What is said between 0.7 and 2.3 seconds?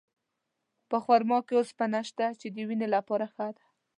په خرما کې اوسپنه شته،